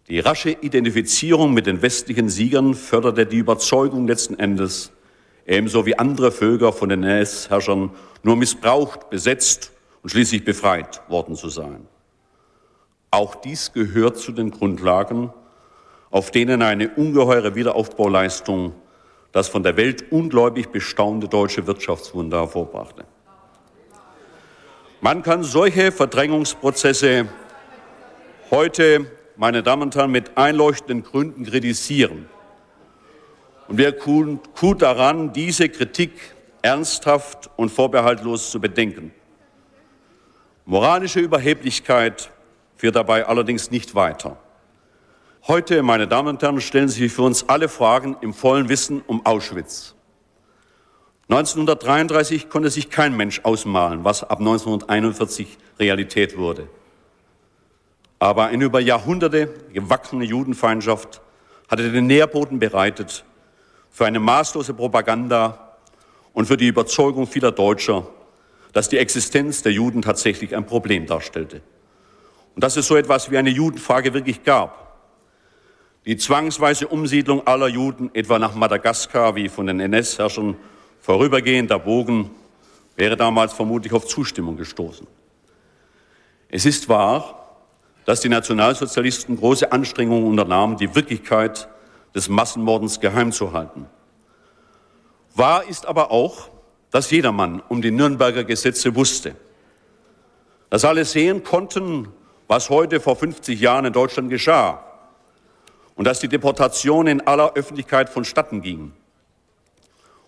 [0.09, 4.93] Die rasche Identifizierung mit den westlichen Siegern förderte die Überzeugung letzten Endes,
[5.47, 7.91] ebenso wie andere Völker von den NS-Herrschern
[8.23, 11.89] nur missbraucht, besetzt und schließlich befreit worden zu sein.
[13.11, 15.33] Auch dies gehört zu den Grundlagen,
[16.11, 18.75] auf denen eine ungeheure Wiederaufbauleistung
[19.33, 23.05] das von der Welt ungläubig bestaunte deutsche Wirtschaftswunder hervorbrachte.
[25.01, 27.29] Man kann solche Verdrängungsprozesse
[28.53, 32.27] heute meine Damen und Herren, mit einleuchtenden Gründen kritisieren.
[33.69, 36.13] Und wir tun gut daran, diese Kritik
[36.63, 39.13] ernsthaft und vorbehaltlos zu bedenken.
[40.65, 42.31] Moralische Überheblichkeit
[42.77, 44.37] führt dabei allerdings nicht weiter.
[45.47, 49.25] Heute, meine Damen und Herren, stellen sich für uns alle Fragen im vollen Wissen um
[49.25, 49.95] Auschwitz.
[51.29, 56.69] 1933 konnte sich kein Mensch ausmalen, was ab 1941 Realität wurde.
[58.19, 61.21] Aber eine über Jahrhunderte gewachsene Judenfeindschaft
[61.69, 63.25] hatte den Nährboden bereitet
[63.91, 65.77] für eine maßlose Propaganda
[66.33, 68.07] und für die Überzeugung vieler Deutscher,
[68.73, 71.63] dass die Existenz der Juden tatsächlich ein Problem darstellte.
[72.55, 74.99] Und dass es so etwas wie eine Judenfrage wirklich gab.
[76.05, 80.57] Die zwangsweise Umsiedlung aller Juden etwa nach Madagaskar, wie von den NS-Herrschern
[81.01, 82.31] vorübergehend erwogen,
[82.97, 85.07] wäre damals vermutlich auf Zustimmung gestoßen.
[86.49, 87.46] Es ist wahr,
[88.07, 91.69] dass die Nationalsozialisten große Anstrengungen unternahmen, die Wirklichkeit
[92.15, 93.87] des Massenmordens geheim zu halten.
[95.35, 96.49] Wahr ist aber auch,
[96.93, 99.35] dass jedermann um die Nürnberger Gesetze wusste.
[100.71, 102.09] Dass alle sehen konnten,
[102.47, 104.85] was heute vor 50 Jahren in Deutschland geschah
[105.97, 108.93] und dass die Deportation in aller Öffentlichkeit vonstatten ging.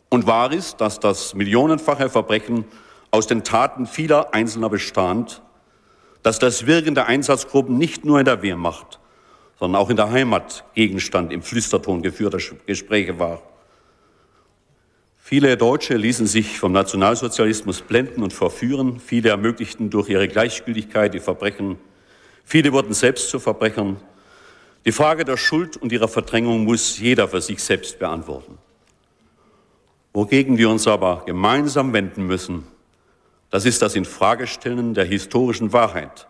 [0.08, 2.64] Und wahr ist, dass das millionenfache Verbrechen
[3.12, 5.42] aus den Taten vieler Einzelner bestand
[6.22, 8.98] dass das Wirken der Einsatzgruppen nicht nur in der Wehrmacht,
[9.59, 13.42] sondern auch in der Heimat Gegenstand im Flüsterton geführter Gespräche war.
[15.18, 18.98] Viele Deutsche ließen sich vom Nationalsozialismus blenden und verführen.
[18.98, 21.76] Viele ermöglichten durch ihre Gleichgültigkeit die Verbrechen.
[22.44, 24.00] Viele wurden selbst zu Verbrechern.
[24.87, 28.57] Die Frage der Schuld und ihrer Verdrängung muss jeder für sich selbst beantworten.
[30.14, 32.66] Wogegen wir uns aber gemeinsam wenden müssen,
[33.50, 36.28] das ist das Infragestellen der historischen Wahrheit,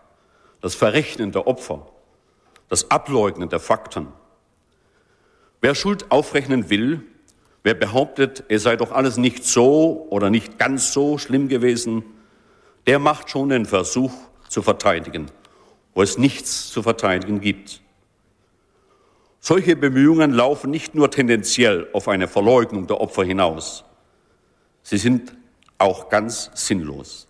[0.61, 1.87] das Verrechnen der Opfer,
[2.69, 4.09] das Ableugnen der Fakten.
[5.61, 7.03] Wer Schuld aufrechnen will,
[7.65, 12.05] wer behauptet, es sei doch alles nicht so oder nicht ganz so schlimm gewesen,
[12.87, 14.13] der macht schon den Versuch
[14.49, 15.27] zu verteidigen,
[15.95, 17.83] wo es nichts zu verteidigen gibt.
[19.41, 23.85] Solche Bemühungen laufen nicht nur tendenziell auf eine Verleugnung der Opfer hinaus.
[24.83, 25.38] Sie sind
[25.79, 27.29] auch ganz sinnlos.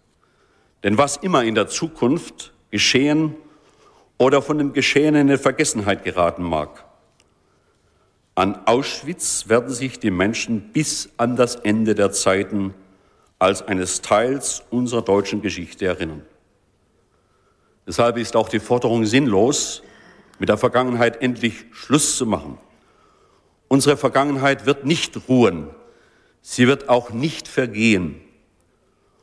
[0.82, 3.36] Denn was immer in der Zukunft geschehen
[4.16, 6.84] oder von dem Geschehenen in Vergessenheit geraten mag,
[8.34, 12.72] an Auschwitz werden sich die Menschen bis an das Ende der Zeiten
[13.40, 16.22] als eines Teils unserer deutschen Geschichte erinnern.
[17.86, 19.82] Deshalb ist auch die Forderung sinnlos,
[20.38, 22.58] mit der Vergangenheit endlich Schluss zu machen.
[23.66, 25.70] Unsere Vergangenheit wird nicht ruhen,
[26.40, 28.20] sie wird auch nicht vergehen.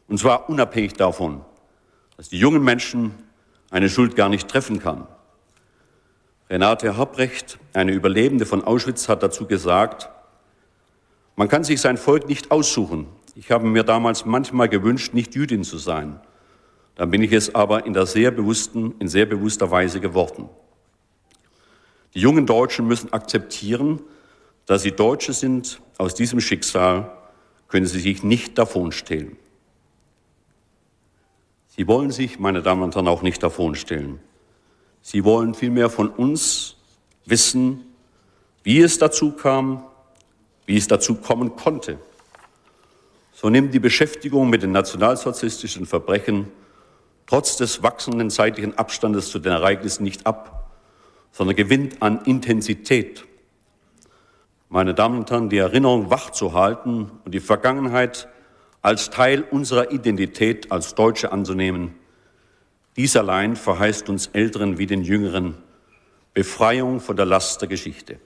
[0.07, 1.41] Und zwar unabhängig davon,
[2.17, 3.15] dass die jungen Menschen
[3.71, 5.07] eine Schuld gar nicht treffen kann.
[6.49, 10.09] Renate Habrecht, eine Überlebende von Auschwitz, hat dazu gesagt,
[11.35, 13.07] man kann sich sein Volk nicht aussuchen.
[13.35, 16.19] Ich habe mir damals manchmal gewünscht, nicht Jüdin zu sein.
[16.95, 20.49] Dann bin ich es aber in, der sehr bewussten, in sehr bewusster Weise geworden.
[22.13, 24.01] Die jungen Deutschen müssen akzeptieren,
[24.65, 25.81] dass sie Deutsche sind.
[25.97, 27.11] Aus diesem Schicksal
[27.67, 29.37] können sie sich nicht davonstehlen.
[31.75, 34.19] Sie wollen sich, meine Damen und Herren, auch nicht davonstellen.
[35.01, 36.77] Sie wollen vielmehr von uns
[37.25, 37.83] wissen,
[38.63, 39.83] wie es dazu kam,
[40.65, 41.99] wie es dazu kommen konnte.
[43.33, 46.47] So nimmt die Beschäftigung mit den nationalsozialistischen Verbrechen
[47.25, 50.71] trotz des wachsenden zeitlichen Abstandes zu den Ereignissen nicht ab,
[51.33, 53.25] sondern gewinnt an Intensität.
[54.69, 58.29] Meine Damen und Herren, die Erinnerung wachzuhalten und die Vergangenheit
[58.85, 61.95] als Teil unserer Identität als Deutsche anzunehmen,
[62.97, 65.57] dies allein verheißt uns Älteren wie den Jüngeren
[66.35, 68.19] Befreiung von der Last der Geschichte.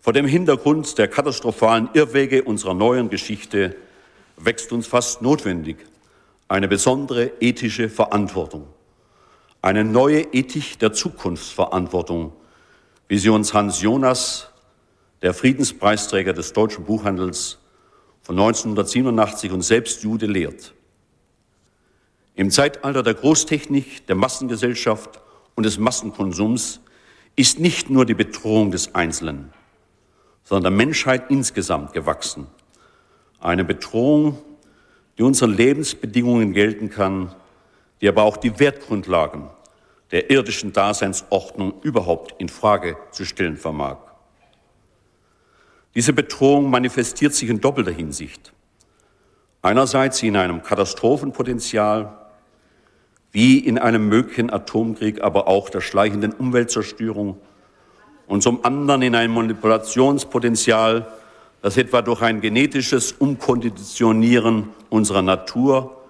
[0.00, 3.76] Vor dem Hintergrund der katastrophalen Irrwege unserer neuen Geschichte
[4.36, 5.76] wächst uns fast notwendig
[6.48, 8.66] eine besondere ethische Verantwortung,
[9.62, 12.32] eine neue Ethik der Zukunftsverantwortung,
[13.06, 14.50] wie sie uns Hans Jonas,
[15.22, 17.58] der Friedenspreisträger des deutschen Buchhandels
[18.28, 20.74] von 1987 und selbst Jude lehrt.
[22.34, 25.18] Im Zeitalter der Großtechnik, der Massengesellschaft
[25.54, 26.80] und des Massenkonsums
[27.36, 29.50] ist nicht nur die Bedrohung des Einzelnen,
[30.44, 32.48] sondern der Menschheit insgesamt gewachsen.
[33.40, 34.36] Eine Bedrohung,
[35.16, 37.34] die unseren Lebensbedingungen gelten kann,
[38.02, 39.48] die aber auch die Wertgrundlagen
[40.10, 44.07] der irdischen Daseinsordnung überhaupt in Frage zu stellen vermag.
[45.98, 48.52] Diese Bedrohung manifestiert sich in doppelter Hinsicht.
[49.62, 52.16] Einerseits in einem Katastrophenpotenzial,
[53.32, 57.36] wie in einem möglichen Atomkrieg, aber auch der schleichenden Umweltzerstörung
[58.28, 61.08] und zum anderen in einem Manipulationspotenzial,
[61.62, 66.00] das etwa durch ein genetisches Umkonditionieren unserer Natur,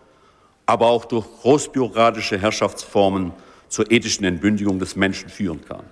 [0.66, 3.32] aber auch durch großbürokratische Herrschaftsformen
[3.70, 5.84] zur ethischen Entbündigung des Menschen führen kann.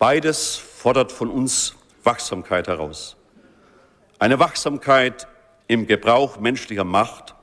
[0.00, 3.16] Beides fordert von uns Wachsamkeit heraus.
[4.18, 5.26] Eine Wachsamkeit
[5.68, 7.34] im Gebrauch menschlicher Macht,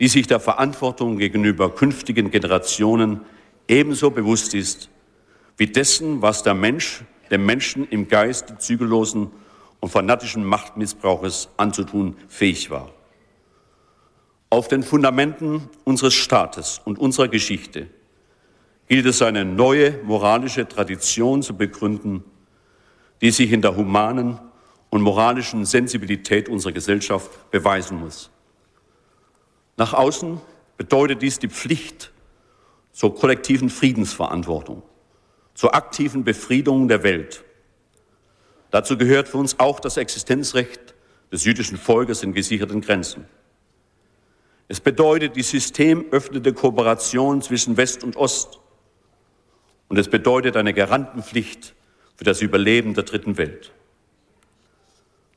[0.00, 3.22] die sich der Verantwortung gegenüber künftigen Generationen
[3.68, 4.90] ebenso bewusst ist
[5.56, 9.30] wie dessen, was der Mensch dem Menschen im Geist zügellosen
[9.80, 12.90] und fanatischen Machtmissbrauches anzutun fähig war.
[14.50, 17.88] Auf den Fundamenten unseres Staates und unserer Geschichte
[18.86, 22.22] gilt es eine neue moralische Tradition zu begründen,
[23.20, 24.38] die sich in der humanen
[24.90, 28.30] und moralischen Sensibilität unserer Gesellschaft beweisen muss.
[29.76, 30.40] Nach außen
[30.76, 32.12] bedeutet dies die Pflicht
[32.92, 34.82] zur kollektiven Friedensverantwortung,
[35.54, 37.44] zur aktiven Befriedung der Welt.
[38.70, 40.94] Dazu gehört für uns auch das Existenzrecht
[41.30, 43.26] des jüdischen Volkes in gesicherten Grenzen.
[44.68, 48.58] Es bedeutet die systemöffnende Kooperation zwischen West und Ost.
[49.88, 51.75] Und es bedeutet eine Garantenpflicht
[52.16, 53.72] für das Überleben der dritten Welt.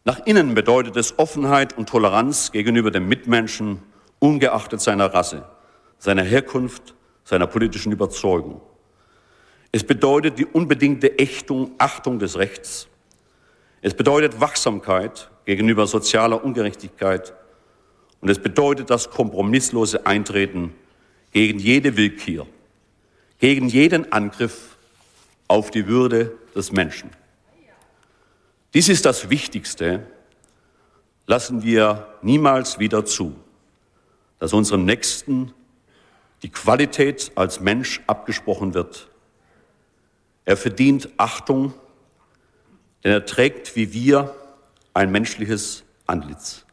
[0.05, 3.83] Nach innen bedeutet es Offenheit und Toleranz gegenüber dem Mitmenschen,
[4.19, 5.45] ungeachtet seiner Rasse,
[5.97, 8.61] seiner Herkunft, seiner politischen Überzeugung.
[9.71, 12.87] Es bedeutet die unbedingte Ächtung, Achtung des Rechts.
[13.81, 17.33] Es bedeutet Wachsamkeit gegenüber sozialer Ungerechtigkeit.
[18.21, 20.73] Und es bedeutet das kompromisslose Eintreten
[21.31, 22.47] gegen jede Willkür,
[23.37, 24.77] gegen jeden Angriff
[25.47, 27.09] auf die Würde des Menschen.
[28.73, 30.05] Dies ist das Wichtigste.
[31.25, 33.35] Lassen wir niemals wieder zu,
[34.39, 35.53] dass unserem Nächsten
[36.43, 39.09] die Qualität als Mensch abgesprochen wird.
[40.45, 41.73] Er verdient Achtung,
[43.03, 44.35] denn er trägt wie wir
[44.93, 46.65] ein menschliches Antlitz.